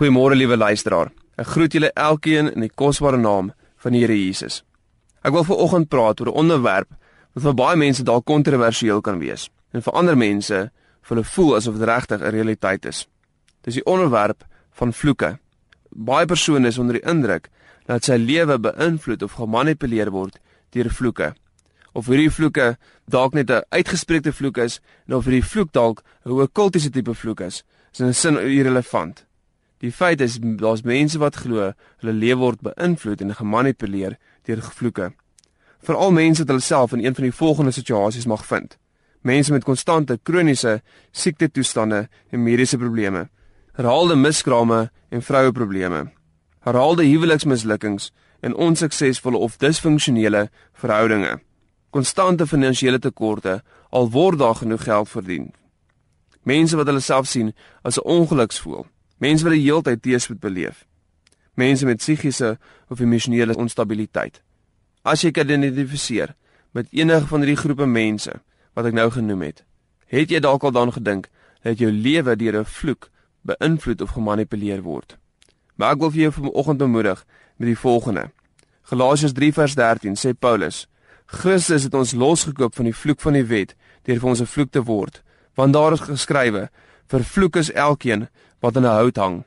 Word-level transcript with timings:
Goeiemôre 0.00 0.32
liewe 0.32 0.56
luisteraar. 0.56 1.10
Ek 1.36 1.50
groet 1.52 1.74
julle 1.76 1.90
elkeen 1.92 2.46
in 2.54 2.62
die 2.64 2.72
kosbare 2.72 3.18
naam 3.20 3.50
van 3.84 3.92
die 3.92 4.00
Here 4.00 4.14
Jesus. 4.16 4.62
Ek 5.20 5.34
wil 5.34 5.44
veraloggend 5.44 5.90
praat 5.92 6.22
oor 6.22 6.30
'n 6.32 6.40
onderwerp 6.40 6.88
wat 7.34 7.42
vir 7.44 7.54
baie 7.54 7.76
mense 7.76 8.02
dalk 8.02 8.24
kontroversieel 8.24 9.02
kan 9.02 9.18
wees 9.20 9.50
en 9.74 9.82
vir 9.82 9.92
ander 9.92 10.16
mense 10.16 10.58
vir 11.02 11.14
hulle 11.16 11.24
voel 11.34 11.56
asof 11.56 11.76
dit 11.76 11.88
regtig 11.88 12.20
'n 12.22 12.32
realiteit 12.32 12.86
is. 12.86 13.08
Dis 13.62 13.74
die 13.74 13.84
onderwerp 13.84 14.46
van 14.72 14.92
vloeke. 14.92 15.38
Baie 15.92 16.26
persone 16.26 16.68
is 16.68 16.78
onder 16.78 16.94
die 16.94 17.10
indruk 17.10 17.50
dat 17.84 18.04
sy 18.04 18.16
lewe 18.16 18.58
beïnvloed 18.58 19.22
of 19.22 19.32
gemanipuleer 19.32 20.10
word 20.10 20.40
deur 20.70 20.88
vloeke. 20.88 21.34
Of 21.92 22.06
hierdie 22.06 22.30
vloeke 22.30 22.78
dalk 23.04 23.34
net 23.34 23.50
'n 23.50 23.64
uitgespreekte 23.68 24.32
vloek 24.32 24.56
is 24.56 24.80
en 25.08 25.14
of 25.16 25.24
hierdie 25.24 25.44
vloek 25.44 25.72
dalk 25.72 26.02
'n 26.24 26.30
okkultiese 26.30 26.90
tipe 26.90 27.14
vloek 27.14 27.40
is, 27.40 27.64
is 27.92 28.00
in 28.00 28.06
'n 28.06 28.14
sin 28.14 28.36
irrelevant. 28.36 29.26
Die 29.80 29.92
feit 29.92 30.20
is 30.20 30.36
daar's 30.40 30.82
mense 30.84 31.18
wat 31.18 31.38
glo 31.40 31.70
hulle 32.02 32.12
lewe 32.12 32.40
word 32.42 32.60
beïnvloed 32.60 33.22
en 33.24 33.32
gemanipuleer 33.34 34.18
deur 34.44 34.60
vloeke. 34.76 35.06
Veral 35.80 36.12
mense 36.12 36.44
wat 36.44 36.52
hulle 36.52 36.64
self 36.64 36.92
in 36.92 37.04
een 37.04 37.16
van 37.16 37.24
die 37.24 37.32
volgende 37.32 37.72
situasies 37.72 38.28
mag 38.28 38.44
vind. 38.46 38.76
Mense 39.24 39.52
met 39.52 39.64
konstante 39.64 40.18
kroniese 40.22 40.82
siekte 41.10 41.48
toestande 41.48 42.08
en 42.28 42.42
mediese 42.42 42.76
probleme, 42.76 43.28
herhaalde 43.72 44.16
miskrame 44.20 44.90
en 45.08 45.22
vroue 45.22 45.52
probleme, 45.52 46.10
herhaalde 46.60 47.08
huweliksmislukkings 47.08 48.12
en 48.40 48.54
onsuksesvolle 48.54 49.36
of 49.36 49.56
disfunksionele 49.56 50.48
verhoudinge, 50.72 51.38
konstante 51.90 52.46
finansiële 52.46 52.98
tekorte 52.98 53.62
al 53.90 54.12
word 54.12 54.38
daar 54.38 54.60
genoeg 54.60 54.84
geld 54.84 55.08
verdien. 55.08 55.52
Mense 56.44 56.76
wat 56.76 56.88
hulle 56.88 57.00
self 57.00 57.26
sien 57.28 57.54
as 57.82 57.96
'n 57.96 58.04
ongeluksvoel 58.04 58.84
Mense 59.20 59.44
wat 59.44 59.52
die 59.52 59.66
heeltyd 59.66 60.00
teëspoed 60.02 60.40
beleef. 60.40 60.86
Mense 61.60 61.84
met 61.84 62.00
psigiese 62.00 62.54
of 62.88 63.00
emosionele 63.04 63.56
onstabiliteit. 63.56 64.40
As 65.04 65.20
jy 65.24 65.30
kan 65.36 65.48
identifiseer 65.48 66.34
met 66.72 66.88
enige 66.96 67.26
van 67.28 67.44
hierdie 67.44 67.60
groepe 67.60 67.86
mense 67.86 68.32
wat 68.76 68.88
ek 68.88 68.96
nou 68.96 69.10
genoem 69.12 69.42
het, 69.50 69.64
het 70.08 70.32
jy 70.32 70.40
dalk 70.40 70.64
al 70.64 70.72
dan 70.72 70.92
gedink 70.94 71.28
dat 71.66 71.80
jou 71.82 71.90
lewe 71.92 72.36
deur 72.36 72.60
'n 72.60 72.64
vloek 72.64 73.10
beïnvloed 73.44 74.00
of 74.00 74.16
gemanipuleer 74.16 74.82
word. 74.82 75.18
Maar 75.76 75.92
ek 75.92 76.00
wil 76.00 76.10
vir 76.10 76.20
jou 76.20 76.32
vanoggend 76.32 76.78
bemoedig 76.78 77.24
met 77.56 77.68
die 77.68 77.78
volgende. 77.78 78.30
Galasiërs 78.82 79.32
3:13 79.32 80.16
sê 80.16 80.32
Paulus: 80.38 80.88
Christus 81.26 81.82
het 81.82 81.94
ons 81.94 82.12
losgekoop 82.12 82.74
van 82.74 82.84
die 82.84 82.96
vloek 82.96 83.20
van 83.20 83.32
die 83.32 83.44
wet 83.44 83.76
deur 84.02 84.18
vir 84.20 84.28
ons 84.28 84.40
'n 84.40 84.46
vloek 84.46 84.70
te 84.70 84.82
word, 84.82 85.22
want 85.54 85.72
daar 85.72 85.92
is 85.92 86.00
geskrywe: 86.00 86.70
Vervloek 87.10 87.56
is 87.56 87.72
elkeen 87.72 88.28
wat 88.62 88.76
aan 88.76 88.82
'n 88.86 88.96
hout 88.98 89.16
hang. 89.16 89.44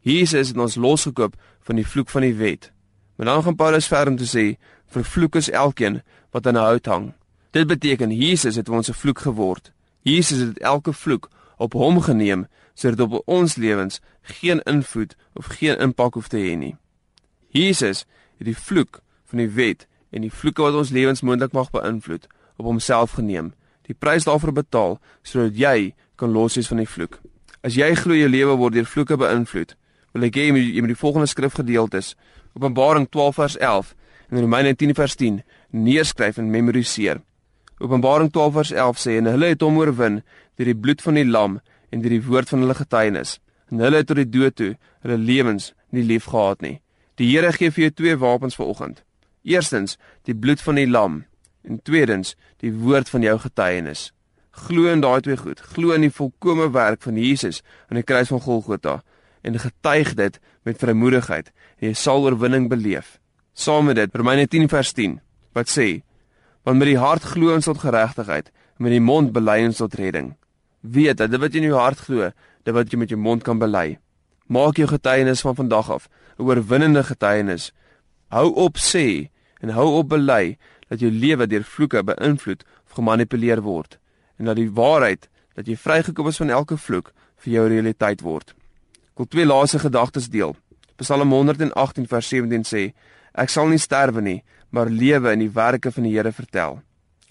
Jesus 0.00 0.48
het 0.48 0.58
ons 0.58 0.74
losgekoop 0.74 1.34
van 1.60 1.76
die 1.76 1.86
vloek 1.86 2.08
van 2.08 2.20
die 2.20 2.34
wet. 2.34 2.72
Maar 3.16 3.26
dan 3.26 3.42
gaan 3.42 3.56
Paulus 3.56 3.86
verder 3.86 4.12
om 4.12 4.16
te 4.18 4.28
sê, 4.28 4.58
vervloek 4.86 5.34
is 5.34 5.50
elkeen 5.50 6.02
wat 6.30 6.46
aan 6.46 6.54
'n 6.54 6.66
hout 6.68 6.86
hang. 6.86 7.12
Dit 7.50 7.66
beteken 7.66 8.10
Jesus 8.10 8.56
het 8.56 8.68
ons 8.68 8.88
'n 8.88 8.92
vloek 8.92 9.18
geword. 9.18 9.72
Jesus 10.00 10.38
het 10.38 10.58
elke 10.58 10.92
vloek 10.92 11.30
op 11.56 11.72
hom 11.72 12.00
geneem 12.00 12.46
sodat 12.74 13.00
op 13.00 13.22
ons 13.28 13.54
lewens 13.54 14.00
geen 14.22 14.60
invloed 14.62 15.16
of 15.34 15.46
geen 15.46 15.78
impak 15.78 16.14
hoef 16.14 16.28
te 16.28 16.36
hê 16.36 16.56
nie. 16.56 16.76
Jesus 17.48 18.04
het 18.36 18.46
die 18.46 18.56
vloek 18.56 19.00
van 19.24 19.38
die 19.38 19.50
wet 19.50 19.86
en 20.10 20.20
die 20.20 20.32
vloeke 20.32 20.62
wat 20.62 20.74
ons 20.74 20.90
lewens 20.90 21.20
moontlik 21.20 21.52
mag 21.52 21.70
beïnvloed 21.70 22.26
op 22.56 22.64
homself 22.64 23.10
geneem, 23.10 23.54
die 23.82 23.94
prys 23.94 24.24
daarvoor 24.24 24.52
betaal 24.52 25.00
sodat 25.22 25.56
jy 25.56 25.94
kan 26.20 26.34
los 26.36 26.58
wees 26.58 26.68
van 26.68 26.82
die 26.82 26.88
vloek. 26.88 27.18
As 27.64 27.76
jy 27.76 27.90
glo 27.98 28.16
jou 28.16 28.28
lewe 28.28 28.56
word 28.60 28.76
deur 28.76 28.88
vloeke 28.88 29.16
beïnvloed, 29.20 29.74
wil 30.14 30.26
ek 30.26 30.36
hê 30.36 30.48
jy 30.50 30.82
moet 30.82 30.92
die 30.92 30.98
volgende 30.98 31.28
skrifgedeeltes 31.30 32.14
Openbaring 32.54 33.06
12 33.08 33.34
vers 33.34 33.56
11 33.58 33.94
en 34.30 34.40
Romeine 34.40 34.74
10 34.74 34.94
vers 34.94 35.14
10 35.14 35.42
neerskryf 35.70 36.38
en 36.38 36.50
memoriseer. 36.50 37.20
Openbaring 37.78 38.30
12 38.32 38.52
vers 38.52 38.72
11 38.72 38.98
sê 38.98 39.16
en 39.20 39.30
hulle 39.30 39.52
het 39.52 39.62
hom 39.62 39.78
oorwin 39.78 40.20
deur 40.58 40.70
die 40.72 40.76
bloed 40.76 41.02
van 41.02 41.18
die 41.18 41.26
lam 41.26 41.60
en 41.90 42.02
deur 42.02 42.16
die 42.16 42.24
woord 42.26 42.50
van 42.50 42.64
hulle 42.64 42.76
getuienis. 42.78 43.38
En 43.70 43.82
hulle 43.84 44.02
het 44.02 44.10
tot 44.10 44.18
die 44.18 44.28
dood 44.28 44.56
toe 44.58 44.72
hulle 45.04 45.18
lewens 45.18 45.70
nie 45.94 46.04
lief 46.06 46.26
gehad 46.32 46.62
nie. 46.62 46.80
Die 47.16 47.30
Here 47.30 47.52
gee 47.52 47.70
vir 47.70 47.86
jou 47.86 47.92
twee 48.02 48.16
wapens 48.18 48.58
vanoggend. 48.58 49.02
Eerstens 49.46 49.96
die 50.26 50.34
bloed 50.34 50.60
van 50.60 50.80
die 50.80 50.88
lam 50.90 51.22
en 51.62 51.82
tweedens 51.84 52.34
die 52.60 52.72
woord 52.72 53.08
van 53.08 53.22
jou 53.22 53.36
getuienis. 53.38 54.10
Glo 54.50 54.90
in 54.90 55.00
daai 55.00 55.20
twee 55.22 55.36
goed. 55.38 55.60
Glo 55.60 55.94
in 55.94 56.02
die 56.02 56.10
volkomme 56.10 56.70
werk 56.74 57.02
van 57.06 57.16
Jesus 57.16 57.62
aan 57.88 58.00
die 58.00 58.06
kruis 58.06 58.28
van 58.32 58.40
Golgotha 58.42 59.00
en 59.46 59.58
getuig 59.58 60.14
dit 60.18 60.38
met 60.66 60.78
vrymoedigheid 60.78 61.52
en 61.78 61.86
jy 61.88 61.94
sal 61.94 62.26
oorwinning 62.26 62.68
beleef. 62.68 63.18
Saam 63.54 63.86
met 63.86 63.96
dit 63.96 64.14
Romeine 64.14 64.48
10 64.48 64.68
vers 64.68 64.92
10 64.92 65.20
wat 65.54 65.70
sê: 65.70 66.02
Want 66.66 66.78
met 66.78 66.90
die 66.90 66.98
hart 66.98 67.22
glo 67.22 67.54
ons 67.54 67.70
tot 67.70 67.78
geregtigheid 67.78 68.50
en 68.50 68.84
met 68.86 68.96
die 68.96 69.00
mond 69.00 69.32
bely 69.32 69.60
ons 69.68 69.78
tot 69.78 69.94
redding. 69.94 70.34
Weet 70.80 71.22
dat 71.22 71.30
dit 71.30 71.40
wat 71.40 71.54
jy 71.54 71.62
in 71.62 71.70
jou 71.70 71.78
hart 71.78 72.02
glo, 72.08 72.30
dit 72.64 72.74
wat 72.74 72.90
jy 72.90 72.98
met 72.98 73.10
jou 73.10 73.20
mond 73.20 73.46
kan 73.46 73.58
bely. 73.58 73.98
Maak 74.50 74.82
jou 74.82 74.88
getuienis 74.90 75.44
van 75.46 75.54
vandag 75.54 75.90
af 75.90 76.08
'n 76.38 76.42
oorwinnende 76.42 77.04
getuienis. 77.04 77.72
Hou 78.28 78.50
op 78.54 78.76
sê 78.76 79.30
en 79.60 79.68
hou 79.70 79.98
op 79.98 80.08
bely 80.08 80.58
dat 80.88 81.00
jou 81.00 81.10
lewe 81.10 81.46
deur 81.46 81.64
vloeke 81.64 82.02
beïnvloed 82.02 82.64
of 82.86 82.92
gemanipuleer 82.98 83.62
word 83.62 84.00
en 84.40 84.48
dat 84.48 84.56
die 84.56 84.70
waarheid 84.72 85.28
dat 85.58 85.68
jy 85.68 85.76
vrygekom 85.76 86.30
is 86.30 86.40
van 86.40 86.50
elke 86.56 86.78
vloek 86.80 87.12
vir 87.44 87.52
jou 87.52 87.66
realiteit 87.68 88.24
word. 88.24 88.54
Ek 89.12 89.22
wil 89.22 89.28
twee 89.28 89.46
laaste 89.46 89.80
gedagtes 89.82 90.30
deel. 90.32 90.54
Psalm 91.00 91.32
118 91.32 92.08
vers 92.08 92.28
17 92.32 92.64
sê: 92.64 92.82
Ek 93.36 93.52
sal 93.52 93.68
nie 93.68 93.80
sterwe 93.80 94.24
nie, 94.24 94.40
maar 94.72 94.88
lewe 94.88 95.34
in 95.36 95.44
die 95.44 95.52
werke 95.52 95.92
van 95.92 96.08
die 96.08 96.14
Here 96.16 96.32
vertel. 96.32 96.80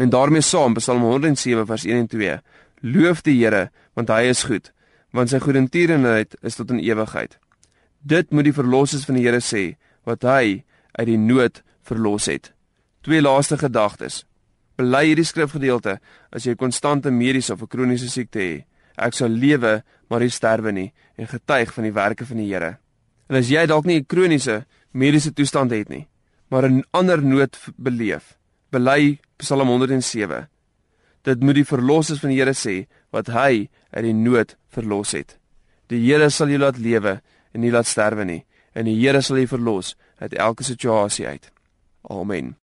En 0.00 0.10
daarmee 0.10 0.42
saam 0.42 0.74
Psalm 0.80 1.04
107 1.04 1.66
vers 1.66 1.84
1 1.84 2.04
en 2.04 2.08
2: 2.08 2.40
Loof 2.80 3.22
die 3.22 3.36
Here, 3.42 3.70
want 3.94 4.08
hy 4.08 4.28
is 4.32 4.44
goed, 4.48 4.72
want 5.12 5.30
sy 5.30 5.40
goedertierenheid 5.44 6.36
is 6.42 6.56
tot 6.56 6.72
in 6.72 6.82
ewigheid. 6.82 7.38
Dit 8.00 8.32
moet 8.32 8.48
die 8.48 8.56
verlossers 8.56 9.04
van 9.08 9.20
die 9.20 9.24
Here 9.24 9.40
sê, 9.40 9.76
wat 10.04 10.24
hy 10.24 10.64
uit 10.98 11.08
die 11.08 11.20
nood 11.20 11.62
verlos 11.84 12.28
het. 12.28 12.52
Twee 13.04 13.20
laaste 13.20 13.58
gedagtes. 13.60 14.24
Bely 14.76 15.04
hierdie 15.10 15.26
skrifgedeelte 15.26 15.98
as 16.34 16.46
jy 16.46 16.56
konstante 16.58 17.10
mediese 17.10 17.52
of 17.52 17.62
'n 17.62 17.66
kroniese 17.68 18.08
siekte 18.08 18.40
het. 18.40 18.66
Ek 18.96 19.14
sal 19.14 19.28
lewe, 19.28 19.82
maar 20.08 20.20
nie 20.20 20.30
sterwe 20.30 20.72
nie 20.72 20.92
en 21.18 21.26
getuig 21.26 21.72
van 21.74 21.84
die 21.84 21.92
werke 21.92 22.26
van 22.26 22.36
die 22.36 22.52
Here. 22.52 22.78
En 23.28 23.36
as 23.36 23.48
jy 23.48 23.66
dalk 23.66 23.84
nie 23.84 23.98
'n 23.98 24.06
kroniese 24.06 24.66
mediese 24.92 25.32
toestand 25.32 25.70
het 25.70 25.88
nie, 25.88 26.06
maar 26.50 26.68
'n 26.68 26.84
ander 26.92 27.22
nood 27.22 27.58
beleef, 27.76 28.38
bely 28.70 29.18
Psalm 29.36 29.68
107. 29.68 30.48
Dit 31.22 31.40
moet 31.40 31.54
die 31.54 31.64
verlossers 31.64 32.20
van 32.20 32.30
die 32.30 32.38
Here 32.38 32.54
sê 32.54 32.86
wat 33.10 33.26
hy 33.26 33.68
uit 33.90 34.04
die 34.04 34.12
nood 34.12 34.56
verlos 34.68 35.12
het. 35.12 35.38
Die 35.88 36.00
Here 36.00 36.30
sal 36.30 36.48
jou 36.48 36.58
laat 36.58 36.78
lewe 36.78 37.20
en 37.52 37.60
nie 37.60 37.70
laat 37.70 37.86
sterwe 37.86 38.24
nie 38.24 38.44
en 38.74 38.84
die 38.84 38.98
Here 38.98 39.22
sal 39.22 39.36
jou 39.36 39.46
verlos 39.46 39.96
uit 40.18 40.34
elke 40.34 40.64
situasie 40.64 41.26
uit. 41.26 41.50
Amen. 42.10 42.56